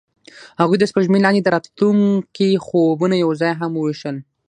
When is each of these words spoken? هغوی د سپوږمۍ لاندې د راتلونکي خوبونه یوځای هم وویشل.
هغوی 0.61 0.77
د 0.79 0.83
سپوږمۍ 0.89 1.19
لاندې 1.23 1.41
د 1.43 1.47
راتلونکي 1.55 2.49
خوبونه 2.65 3.15
یوځای 3.23 3.51
هم 3.59 3.71
وویشل. 3.75 4.15